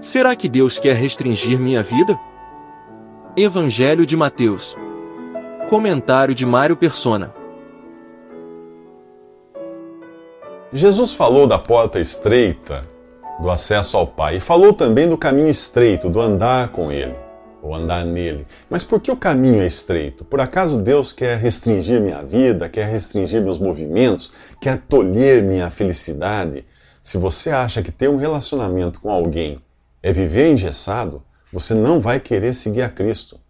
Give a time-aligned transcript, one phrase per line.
[0.00, 2.18] Será que Deus quer restringir minha vida?
[3.34, 4.76] Evangelho de Mateus.
[5.70, 7.34] Comentário de Mário Persona.
[10.70, 12.86] Jesus falou da porta estreita
[13.40, 17.14] do acesso ao Pai e falou também do caminho estreito, do andar com Ele,
[17.62, 18.46] ou andar nele.
[18.68, 20.26] Mas por que o caminho é estreito?
[20.26, 26.66] Por acaso Deus quer restringir minha vida, quer restringir meus movimentos, quer tolher minha felicidade?
[27.02, 29.58] Se você acha que ter um relacionamento com alguém
[30.06, 31.20] é viver engessado,
[31.52, 33.40] você não vai querer seguir a Cristo.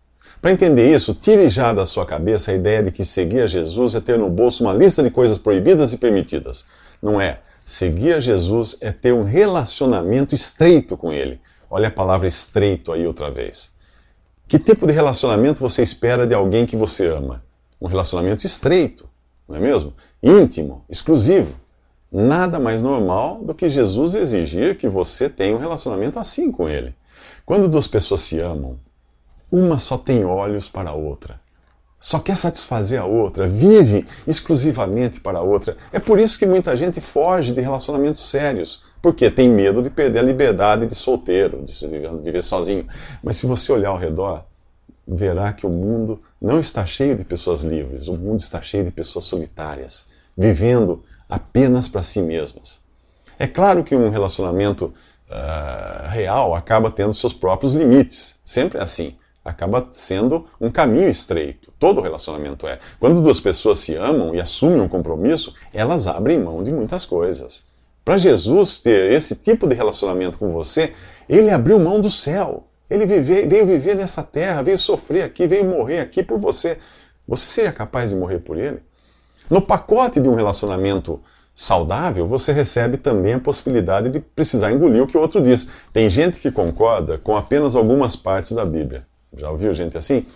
[0.40, 3.94] Para entender isso, tire já da sua cabeça a ideia de que seguir a Jesus
[3.94, 6.64] é ter no bolso uma lista de coisas proibidas e permitidas.
[7.02, 7.40] Não é.
[7.62, 11.38] Seguir a Jesus é ter um relacionamento estreito com Ele.
[11.68, 13.74] Olha a palavra estreito aí outra vez.
[14.48, 17.44] Que tipo de relacionamento você espera de alguém que você ama?
[17.78, 19.06] Um relacionamento estreito,
[19.46, 19.92] não é mesmo?
[20.22, 21.54] Íntimo, exclusivo.
[22.18, 26.94] Nada mais normal do que Jesus exigir que você tenha um relacionamento assim com Ele.
[27.44, 28.78] Quando duas pessoas se amam,
[29.52, 31.38] uma só tem olhos para a outra.
[32.00, 35.76] Só quer satisfazer a outra, vive exclusivamente para a outra.
[35.92, 40.20] É por isso que muita gente foge de relacionamentos sérios, porque tem medo de perder
[40.20, 41.86] a liberdade de solteiro, de
[42.24, 42.86] viver sozinho.
[43.22, 44.42] Mas se você olhar ao redor,
[45.06, 48.90] verá que o mundo não está cheio de pessoas livres, o mundo está cheio de
[48.90, 52.80] pessoas solitárias, vivendo apenas para si mesmas.
[53.38, 54.92] É claro que um relacionamento
[55.30, 59.16] uh, real acaba tendo seus próprios limites, sempre é assim.
[59.44, 61.72] Acaba sendo um caminho estreito.
[61.78, 62.80] Todo relacionamento é.
[62.98, 67.64] Quando duas pessoas se amam e assumem um compromisso, elas abrem mão de muitas coisas.
[68.04, 70.92] Para Jesus ter esse tipo de relacionamento com você,
[71.28, 72.66] ele abriu mão do céu.
[72.90, 76.78] Ele vive, veio viver nessa terra, veio sofrer aqui, veio morrer aqui por você.
[77.26, 78.80] Você seria capaz de morrer por ele?
[79.48, 81.20] No pacote de um relacionamento
[81.54, 85.68] saudável, você recebe também a possibilidade de precisar engolir o que o outro diz.
[85.92, 89.06] Tem gente que concorda com apenas algumas partes da Bíblia.
[89.36, 90.26] Já ouviu gente assim?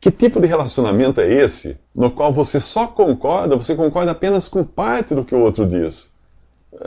[0.00, 4.62] Que tipo de relacionamento é esse no qual você só concorda, você concorda apenas com
[4.62, 6.10] parte do que o outro diz?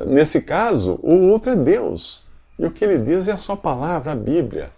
[0.06, 2.24] Nesse caso, o outro é Deus.
[2.58, 4.70] E o que ele diz é a sua palavra, a Bíblia.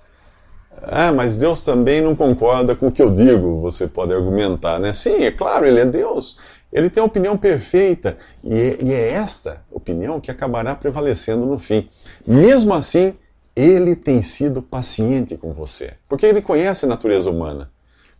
[0.82, 4.92] Ah, mas Deus também não concorda com o que eu digo, você pode argumentar, né?
[4.92, 6.38] Sim, é claro, ele é Deus.
[6.74, 11.60] Ele tem a opinião perfeita e é, e é esta opinião que acabará prevalecendo no
[11.60, 11.88] fim.
[12.26, 13.14] Mesmo assim,
[13.56, 17.72] ele tem sido paciente com você, porque ele conhece a natureza humana.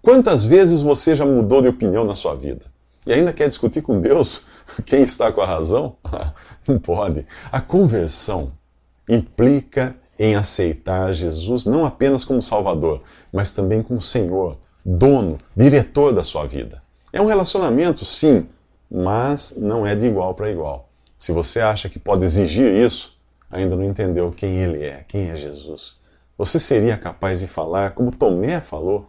[0.04, 2.66] Quantas vezes você já mudou de opinião na sua vida?
[3.06, 4.46] E ainda quer discutir com Deus
[4.86, 5.96] quem está com a razão?
[6.68, 7.26] Não pode.
[7.52, 8.52] A conversão
[9.10, 16.24] implica em aceitar Jesus não apenas como Salvador, mas também como Senhor, dono, diretor da
[16.24, 16.83] sua vida.
[17.14, 18.50] É um relacionamento, sim,
[18.90, 20.90] mas não é de igual para igual.
[21.16, 23.16] Se você acha que pode exigir isso,
[23.52, 25.98] ainda não entendeu quem ele é, quem é Jesus.
[26.36, 29.08] Você seria capaz de falar como Tomé falou,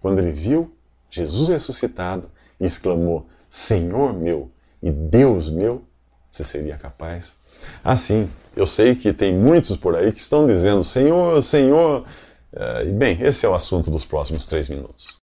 [0.00, 0.72] quando ele viu
[1.10, 4.48] Jesus ressuscitado e exclamou: Senhor meu
[4.80, 5.82] e Deus meu?
[6.30, 7.34] Você seria capaz?
[7.82, 12.04] Assim, eu sei que tem muitos por aí que estão dizendo: Senhor, Senhor.
[12.54, 15.21] Eh, e bem, esse é o assunto dos próximos três minutos.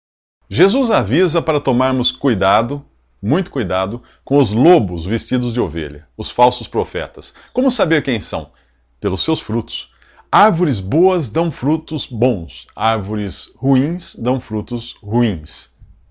[0.53, 2.83] Jesus avisa para tomarmos cuidado,
[3.21, 7.33] muito cuidado, com os lobos vestidos de ovelha, os falsos profetas.
[7.53, 8.51] Como saber quem são?
[8.99, 9.89] Pelos seus frutos.
[10.29, 15.69] Árvores boas dão frutos bons, árvores ruins dão frutos ruins.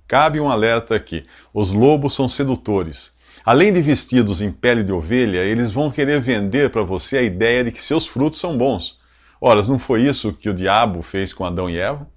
[0.08, 3.12] Cabe um alerta aqui: os lobos são sedutores.
[3.44, 7.62] Além de vestidos em pele de ovelha, eles vão querer vender para você a ideia
[7.62, 8.98] de que seus frutos são bons.
[9.38, 12.08] Ora, não foi isso que o diabo fez com Adão e Eva?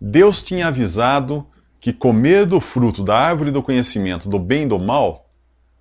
[0.00, 1.46] Deus tinha avisado
[1.80, 5.28] que comer do fruto da árvore do conhecimento do bem e do mal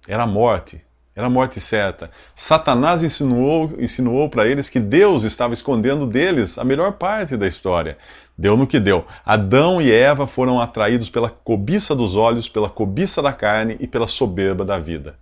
[0.08, 0.82] era morte,
[1.16, 2.10] era morte certa.
[2.34, 7.98] Satanás insinuou, insinuou para eles que Deus estava escondendo deles a melhor parte da história.
[8.38, 9.06] Deu no que deu.
[9.26, 14.08] Adão e Eva foram atraídos pela cobiça dos olhos, pela cobiça da carne e pela
[14.08, 15.18] soberba da vida.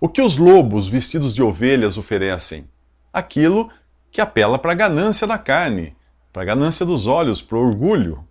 [0.00, 2.68] O que os lobos vestidos de ovelhas oferecem?
[3.12, 3.68] Aquilo
[4.10, 5.96] que apela para a ganância da carne,
[6.32, 8.24] para a ganância dos olhos, para o orgulho,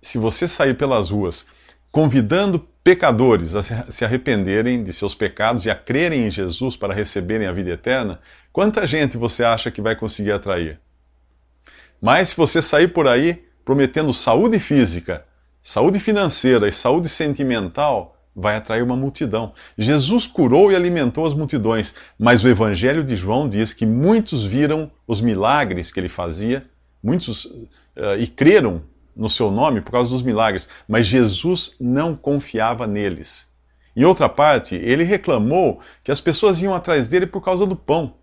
[0.00, 1.46] se você sair pelas ruas
[1.90, 7.46] convidando pecadores a se arrependerem de seus pecados e a crerem em Jesus para receberem
[7.46, 8.20] a vida eterna,
[8.52, 10.80] quanta gente você acha que vai conseguir atrair?
[12.00, 15.26] Mas se você sair por aí prometendo saúde física,
[15.60, 19.52] saúde financeira e saúde sentimental, vai atrair uma multidão.
[19.76, 24.90] Jesus curou e alimentou as multidões, mas o Evangelho de João diz que muitos viram
[25.06, 26.64] os milagres que ele fazia,
[27.02, 28.82] muitos uh, e creram
[29.18, 33.48] no seu nome por causa dos milagres, mas Jesus não confiava neles.
[33.96, 38.14] Em outra parte, ele reclamou que as pessoas iam atrás dele por causa do pão.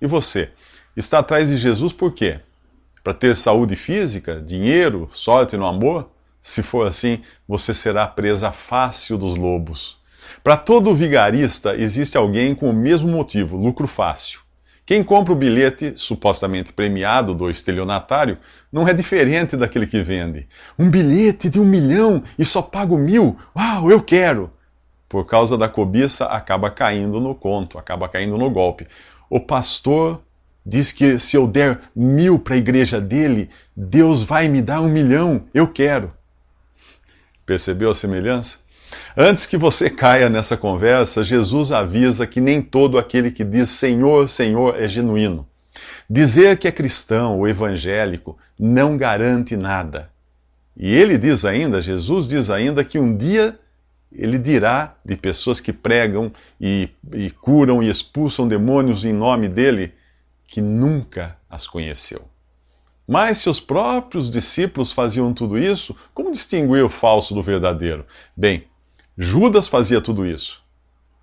[0.00, 0.50] E você?
[0.96, 2.40] está atrás de Jesus por quê?
[3.02, 6.08] Para ter saúde física, dinheiro, sorte no amor?
[6.40, 9.98] Se for assim, você será presa fácil dos lobos.
[10.42, 14.43] Para todo vigarista existe alguém com o mesmo motivo, lucro fácil.
[14.86, 18.36] Quem compra o bilhete supostamente premiado do estelionatário
[18.70, 20.46] não é diferente daquele que vende.
[20.78, 23.38] Um bilhete de um milhão e só pago mil?
[23.56, 24.50] Uau, eu quero!
[25.08, 28.86] Por causa da cobiça, acaba caindo no conto, acaba caindo no golpe.
[29.30, 30.20] O pastor
[30.66, 34.88] diz que se eu der mil para a igreja dele, Deus vai me dar um
[34.88, 35.44] milhão.
[35.54, 36.12] Eu quero.
[37.46, 38.58] Percebeu a semelhança?
[39.16, 44.28] Antes que você caia nessa conversa, Jesus avisa que nem todo aquele que diz Senhor,
[44.28, 45.46] Senhor é genuíno.
[46.08, 50.10] Dizer que é cristão ou evangélico não garante nada.
[50.76, 53.58] E ele diz ainda, Jesus diz ainda, que um dia
[54.12, 59.92] ele dirá de pessoas que pregam e, e curam e expulsam demônios em nome dele,
[60.46, 62.22] que nunca as conheceu.
[63.06, 68.06] Mas se os próprios discípulos faziam tudo isso, como distinguir o falso do verdadeiro?
[68.36, 68.64] Bem,
[69.16, 70.60] Judas fazia tudo isso,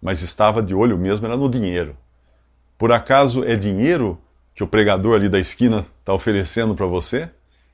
[0.01, 1.97] mas estava de olho mesmo era no dinheiro.
[2.77, 4.17] Por acaso é dinheiro
[4.55, 7.29] que o pregador ali da esquina está oferecendo para você?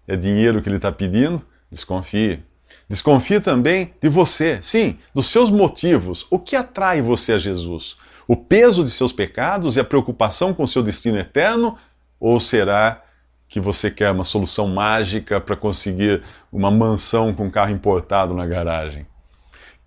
[0.08, 1.46] É dinheiro que ele está pedindo?
[1.70, 2.44] Desconfie.
[2.90, 6.26] Desconfie também de você, sim, dos seus motivos.
[6.32, 7.96] O que atrai você a Jesus?
[8.28, 11.78] O peso de seus pecados e a preocupação com seu destino eterno?
[12.20, 13.04] Ou será
[13.48, 19.06] que você quer uma solução mágica para conseguir uma mansão com carro importado na garagem?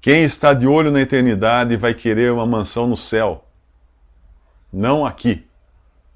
[0.01, 3.45] Quem está de olho na eternidade vai querer uma mansão no céu,
[4.73, 5.47] não aqui,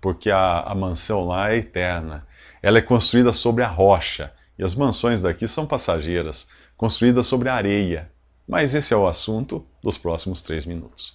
[0.00, 2.26] porque a, a mansão lá é eterna.
[2.62, 7.54] Ela é construída sobre a rocha, e as mansões daqui são passageiras, construídas sobre a
[7.54, 8.10] areia.
[8.48, 11.12] Mas esse é o assunto dos próximos três minutos.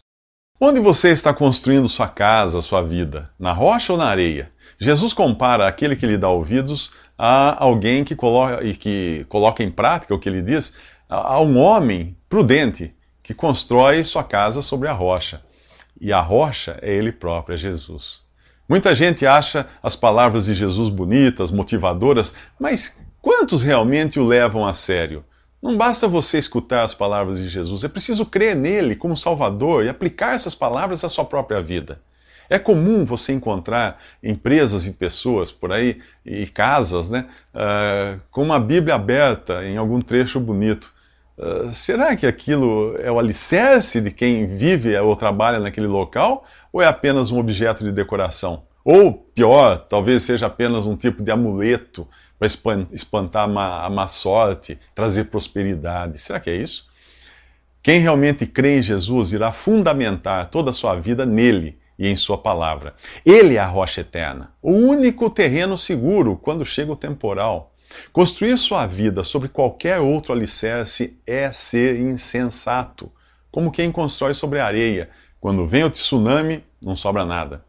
[0.61, 3.31] Onde você está construindo sua casa, sua vida?
[3.39, 4.51] Na rocha ou na areia?
[4.77, 9.71] Jesus compara aquele que lhe dá ouvidos a alguém que coloca, e que coloca em
[9.71, 10.73] prática o que ele diz,
[11.09, 15.41] a um homem prudente que constrói sua casa sobre a rocha.
[15.99, 18.21] E a rocha é ele próprio, é Jesus.
[18.67, 24.73] Muita gente acha as palavras de Jesus bonitas, motivadoras, mas quantos realmente o levam a
[24.73, 25.25] sério?
[25.61, 29.89] Não basta você escutar as palavras de Jesus, é preciso crer nele como Salvador e
[29.89, 31.99] aplicar essas palavras à sua própria vida.
[32.49, 38.59] É comum você encontrar empresas e pessoas por aí, e casas, né, uh, com uma
[38.59, 40.93] Bíblia aberta em algum trecho bonito.
[41.39, 46.43] Uh, será que aquilo é o alicerce de quem vive ou trabalha naquele local?
[46.73, 48.63] Ou é apenas um objeto de decoração?
[48.83, 52.05] Ou, pior, talvez seja apenas um tipo de amuleto
[52.37, 52.47] para
[52.91, 56.17] espantar a má, a má sorte, trazer prosperidade.
[56.17, 56.87] Será que é isso?
[57.81, 62.37] Quem realmente crê em Jesus irá fundamentar toda a sua vida nele e em Sua
[62.37, 62.95] palavra.
[63.25, 67.73] Ele é a rocha eterna, o único terreno seguro quando chega o temporal.
[68.11, 73.11] Construir sua vida sobre qualquer outro alicerce é ser insensato,
[73.51, 75.09] como quem constrói sobre areia.
[75.39, 77.63] Quando vem o tsunami, não sobra nada.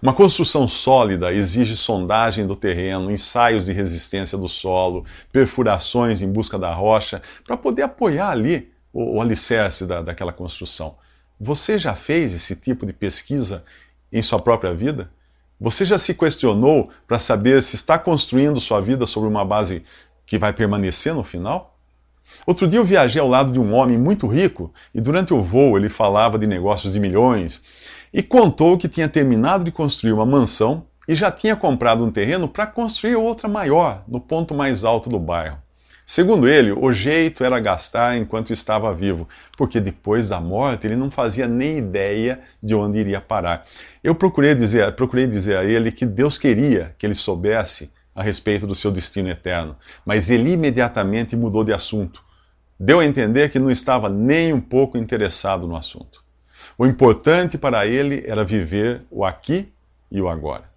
[0.00, 6.58] Uma construção sólida exige sondagem do terreno, ensaios de resistência do solo, perfurações em busca
[6.58, 10.96] da rocha, para poder apoiar ali o, o alicerce da, daquela construção.
[11.38, 13.64] Você já fez esse tipo de pesquisa
[14.12, 15.10] em sua própria vida?
[15.58, 19.82] Você já se questionou para saber se está construindo sua vida sobre uma base
[20.26, 21.78] que vai permanecer no final?
[22.46, 25.78] Outro dia eu viajei ao lado de um homem muito rico e durante o voo
[25.78, 27.62] ele falava de negócios de milhões
[28.12, 32.48] e contou que tinha terminado de construir uma mansão e já tinha comprado um terreno
[32.48, 35.58] para construir outra maior no ponto mais alto do bairro.
[36.08, 41.10] Segundo ele, o jeito era gastar enquanto estava vivo, porque depois da morte ele não
[41.10, 43.66] fazia nem ideia de onde iria parar.
[44.04, 48.68] Eu procurei dizer, procurei dizer a ele que Deus queria que ele soubesse a respeito
[48.68, 52.22] do seu destino eterno, mas ele imediatamente mudou de assunto.
[52.78, 56.22] Deu a entender que não estava nem um pouco interessado no assunto.
[56.78, 59.72] O importante para ele era viver o aqui
[60.08, 60.75] e o agora.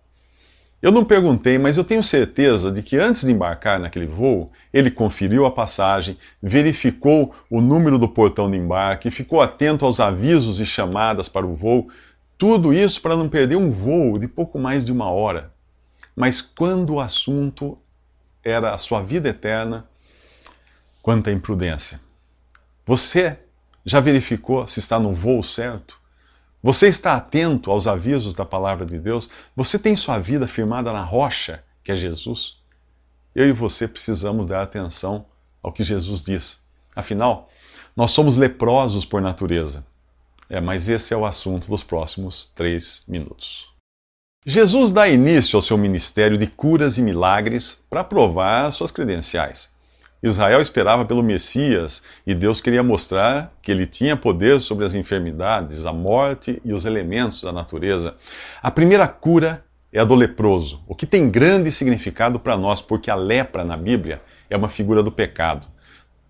[0.82, 4.90] Eu não perguntei, mas eu tenho certeza de que antes de embarcar naquele voo, ele
[4.90, 10.66] conferiu a passagem, verificou o número do portão de embarque, ficou atento aos avisos e
[10.66, 11.90] chamadas para o voo,
[12.38, 15.52] tudo isso para não perder um voo de pouco mais de uma hora.
[16.16, 17.78] Mas quando o assunto
[18.42, 19.86] era a sua vida eterna,
[21.02, 22.00] quanta imprudência.
[22.86, 23.38] Você
[23.86, 25.99] já verificou se está no voo certo?
[26.62, 29.30] Você está atento aos avisos da palavra de Deus?
[29.56, 32.58] Você tem sua vida firmada na rocha, que é Jesus?
[33.34, 35.26] Eu e você precisamos dar atenção
[35.64, 36.60] ao que Jesus diz.
[36.94, 37.50] Afinal,
[37.96, 39.86] nós somos leprosos por natureza.
[40.50, 43.70] É, mas esse é o assunto dos próximos três minutos.
[44.46, 49.70] Jesus dá início ao seu ministério de curas e milagres para provar suas credenciais.
[50.22, 55.86] Israel esperava pelo Messias e Deus queria mostrar que ele tinha poder sobre as enfermidades,
[55.86, 58.16] a morte e os elementos da natureza.
[58.62, 63.10] A primeira cura é a do leproso, o que tem grande significado para nós, porque
[63.10, 65.68] a lepra na Bíblia é uma figura do pecado.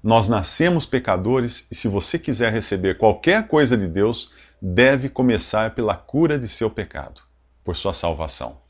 [0.03, 4.31] Nós nascemos pecadores e se você quiser receber qualquer coisa de Deus,
[4.61, 7.21] deve começar pela cura de seu pecado,
[7.63, 8.68] por sua salvação.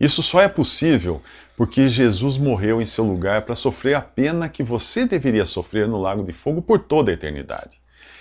[0.00, 1.20] Isso só é possível
[1.56, 5.98] porque Jesus morreu em seu lugar para sofrer a pena que você deveria sofrer no
[5.98, 7.80] lago de fogo por toda a eternidade.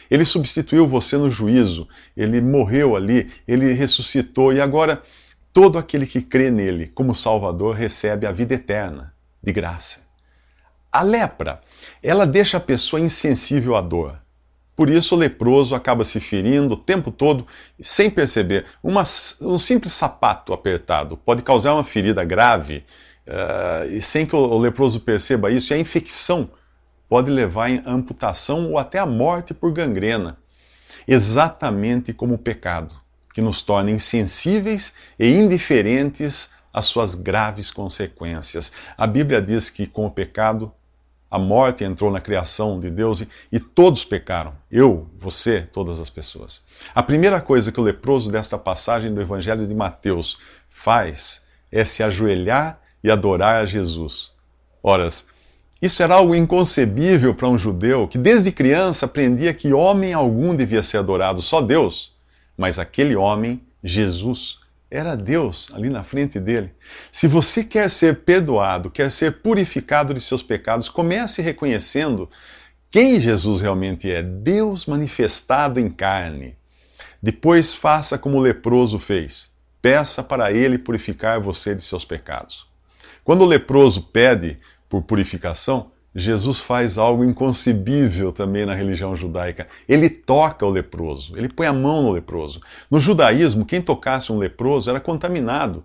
[0.10, 5.01] Ele substituiu você no juízo, ele morreu ali, ele ressuscitou e agora
[5.53, 10.01] todo aquele que crê nele como Salvador recebe a vida eterna, de graça.
[10.91, 11.62] A lepra,
[12.01, 14.19] ela deixa a pessoa insensível à dor.
[14.77, 17.48] Por isso o leproso acaba se ferindo o tempo todo
[17.81, 18.63] sem perceber.
[18.84, 19.01] Uma,
[19.41, 22.86] um simples sapato apertado pode causar uma ferida grave
[23.25, 26.51] uh, e sem que o, o leproso perceba isso, e a infecção
[27.10, 30.38] pode levar à amputação ou até à morte por gangrena.
[31.07, 32.93] Exatamente como o pecado,
[33.34, 38.72] que nos torna insensíveis e indiferentes às suas graves consequências.
[38.96, 40.72] A Bíblia diz que com o pecado
[41.29, 44.53] a morte entrou na criação de Deus e, e, todos pecaram.
[44.72, 46.62] Eu, você, todas as pessoas.
[46.96, 50.38] A primeira coisa que o leproso desta passagem do Evangelho de Mateus
[50.69, 54.31] faz é se ajoelhar e adorar a Jesus.
[54.81, 55.07] Ora,
[55.81, 60.81] isso era algo inconcebível para um judeu que desde criança aprendia que homem algum devia
[60.81, 62.15] ser adorado, só Deus.
[62.57, 66.72] Mas aquele homem, Jesus, era Deus ali na frente dele.
[67.12, 72.29] Se você quer ser perdoado, quer ser purificado de seus pecados, comece reconhecendo
[72.89, 76.56] quem Jesus realmente é: Deus manifestado em carne.
[77.22, 79.51] Depois faça como o leproso fez:
[79.82, 82.67] peça para ele purificar você de seus pecados.
[83.24, 89.67] Quando o leproso pede por purificação, Jesus faz algo inconcebível também na religião judaica.
[89.88, 92.59] Ele toca o leproso, ele põe a mão no leproso.
[92.89, 95.83] No judaísmo, quem tocasse um leproso era contaminado,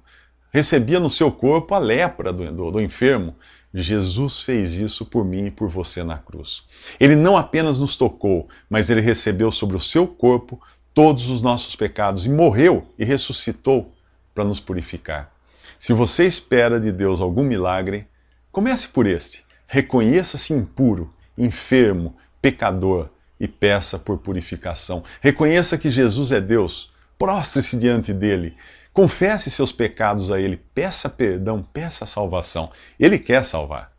[0.50, 3.36] recebia no seu corpo a lepra do, do, do enfermo.
[3.74, 6.62] Jesus fez isso por mim e por você na cruz.
[6.98, 10.58] Ele não apenas nos tocou, mas ele recebeu sobre o seu corpo
[10.94, 13.92] todos os nossos pecados e morreu e ressuscitou
[14.34, 15.30] para nos purificar.
[15.78, 18.06] Se você espera de Deus algum milagre,
[18.50, 23.08] comece por este Reconheça-se impuro, enfermo, pecador
[23.40, 25.02] e peça por purificação.
[25.18, 26.92] Reconheça que Jesus é Deus.
[27.18, 28.54] Prostre-se diante dele.
[28.92, 30.58] Confesse seus pecados a ele.
[30.74, 32.68] Peça perdão, peça salvação.
[33.00, 33.90] Ele quer salvar.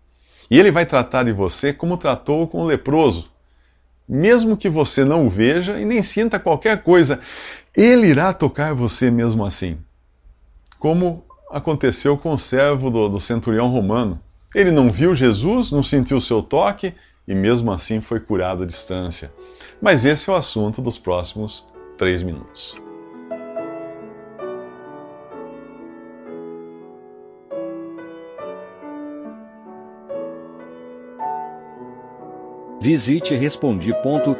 [0.47, 3.31] E ele vai tratar de você como tratou com o leproso.
[4.07, 7.19] Mesmo que você não o veja e nem sinta qualquer coisa,
[7.75, 9.79] ele irá tocar você mesmo assim.
[10.77, 14.21] Como aconteceu com o servo do, do centurião romano.
[14.53, 16.93] Ele não viu Jesus, não sentiu o seu toque
[17.27, 19.31] e mesmo assim foi curado à distância.
[19.81, 21.65] Mas esse é o assunto dos próximos
[21.97, 22.75] três minutos.
[32.79, 34.33] Visite respondi.com.br.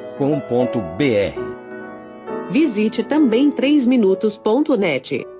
[2.52, 5.33] Visite também 3minutos.net.